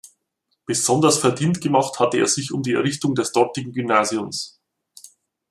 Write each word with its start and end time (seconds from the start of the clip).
Besonders 0.65 1.19
verdient 1.19 1.61
gemacht 1.61 1.99
hatte 1.99 2.17
er 2.17 2.25
sich 2.25 2.51
um 2.51 2.63
die 2.63 2.73
Errichtung 2.73 3.13
des 3.13 3.33
dortigen 3.33 3.71
Gymnasiums. 3.71 4.59